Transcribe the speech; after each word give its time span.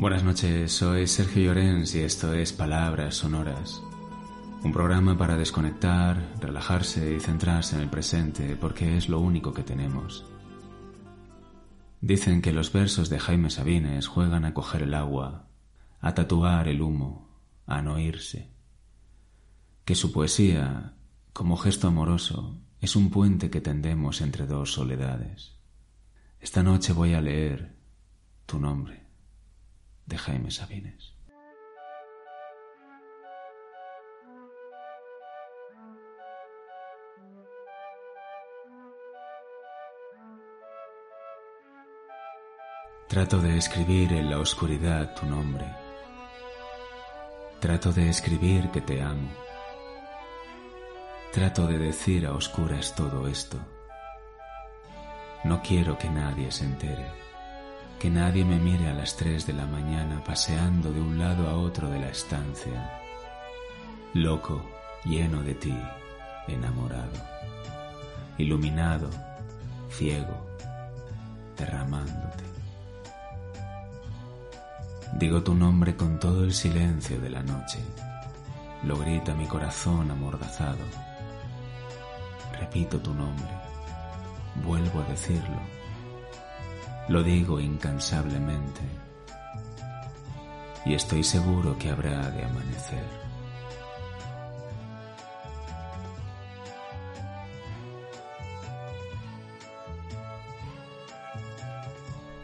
Buenas 0.00 0.24
noches, 0.24 0.72
soy 0.72 1.06
Sergio 1.06 1.42
Llorens 1.42 1.94
y 1.94 2.00
esto 2.00 2.32
es 2.32 2.54
Palabras 2.54 3.16
Sonoras. 3.16 3.82
Un 4.64 4.72
programa 4.72 5.18
para 5.18 5.36
desconectar, 5.36 6.36
relajarse 6.40 7.16
y 7.16 7.20
centrarse 7.20 7.76
en 7.76 7.82
el 7.82 7.90
presente 7.90 8.56
porque 8.56 8.96
es 8.96 9.10
lo 9.10 9.20
único 9.20 9.52
que 9.52 9.62
tenemos. 9.62 10.24
Dicen 12.00 12.40
que 12.40 12.54
los 12.54 12.72
versos 12.72 13.10
de 13.10 13.18
Jaime 13.18 13.50
Sabines 13.50 14.06
juegan 14.06 14.46
a 14.46 14.54
coger 14.54 14.84
el 14.84 14.94
agua, 14.94 15.50
a 16.00 16.14
tatuar 16.14 16.68
el 16.68 16.80
humo, 16.80 17.28
a 17.66 17.82
no 17.82 17.98
irse. 17.98 18.54
Que 19.84 19.94
su 19.94 20.12
poesía, 20.12 20.94
como 21.34 21.58
gesto 21.58 21.88
amoroso, 21.88 22.56
es 22.80 22.96
un 22.96 23.10
puente 23.10 23.50
que 23.50 23.60
tendemos 23.60 24.22
entre 24.22 24.46
dos 24.46 24.72
soledades. 24.72 25.58
Esta 26.40 26.62
noche 26.62 26.94
voy 26.94 27.12
a 27.12 27.20
leer 27.20 27.76
tu 28.46 28.58
nombre 28.58 29.09
de 30.10 30.18
Jaime 30.18 30.50
Sabines. 30.50 31.14
Trato 43.08 43.38
de 43.38 43.56
escribir 43.56 44.12
en 44.12 44.30
la 44.30 44.38
oscuridad 44.38 45.14
tu 45.14 45.26
nombre. 45.26 45.66
Trato 47.60 47.92
de 47.92 48.08
escribir 48.08 48.70
que 48.70 48.80
te 48.80 49.00
amo. 49.02 49.30
Trato 51.32 51.66
de 51.66 51.78
decir 51.78 52.26
a 52.26 52.32
oscuras 52.32 52.94
todo 52.94 53.28
esto. 53.28 53.58
No 55.44 55.62
quiero 55.62 55.96
que 55.98 56.10
nadie 56.10 56.50
se 56.50 56.64
entere, 56.64 57.06
que 58.00 58.08
nadie 58.08 58.46
me 58.46 58.58
mire 58.58 58.88
a 58.88 58.94
las 58.94 59.14
tres 59.14 59.46
de 59.46 59.52
la 59.52 59.66
mañana 59.66 60.24
paseando 60.24 60.90
de 60.90 61.02
un 61.02 61.18
lado 61.18 61.46
a 61.50 61.58
otro 61.58 61.90
de 61.90 62.00
la 62.00 62.08
estancia, 62.08 62.98
loco, 64.14 64.64
lleno 65.04 65.42
de 65.42 65.54
ti, 65.54 65.78
enamorado, 66.48 67.12
iluminado, 68.38 69.10
ciego, 69.90 70.46
derramándote. 71.58 72.44
Digo 75.18 75.42
tu 75.42 75.54
nombre 75.54 75.94
con 75.94 76.18
todo 76.18 76.44
el 76.44 76.54
silencio 76.54 77.20
de 77.20 77.28
la 77.28 77.42
noche. 77.42 77.80
Lo 78.84 78.96
grita 78.96 79.34
mi 79.34 79.44
corazón 79.44 80.10
amordazado. 80.10 80.84
Repito 82.58 82.98
tu 82.98 83.12
nombre. 83.12 83.50
Vuelvo 84.64 85.00
a 85.00 85.04
decirlo. 85.04 85.60
Lo 87.08 87.22
digo 87.22 87.60
incansablemente. 87.60 88.80
Y 90.84 90.94
estoy 90.94 91.24
seguro 91.24 91.76
que 91.78 91.90
habrá 91.90 92.30
de 92.30 92.44
amanecer. 92.44 93.20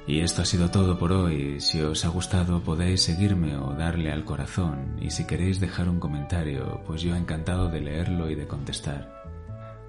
Y 0.06 0.20
esto 0.20 0.42
ha 0.42 0.44
sido 0.44 0.70
todo 0.70 0.98
por 0.98 1.12
hoy. 1.12 1.60
Si 1.60 1.80
os 1.80 2.04
ha 2.04 2.08
gustado 2.08 2.62
podéis 2.62 3.02
seguirme 3.02 3.56
o 3.56 3.74
darle 3.74 4.12
al 4.12 4.24
corazón 4.24 4.96
y 5.00 5.10
si 5.10 5.26
queréis 5.26 5.58
dejar 5.58 5.88
un 5.88 5.98
comentario, 5.98 6.80
pues 6.86 7.02
yo 7.02 7.16
encantado 7.16 7.68
de 7.68 7.80
leerlo 7.80 8.30
y 8.30 8.36
de 8.36 8.46
contestar. 8.46 9.12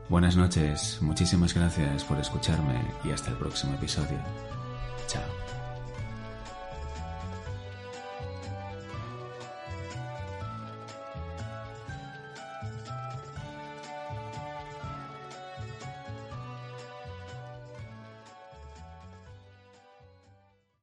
Buenas 0.10 0.36
noches, 0.36 1.00
muchísimas 1.02 1.54
gracias 1.54 2.04
por 2.06 2.18
escucharme 2.18 2.82
y 3.04 3.12
hasta 3.12 3.30
el 3.30 3.38
próximo 3.38 3.76
episodio. 3.76 4.18
chao. 5.08 5.67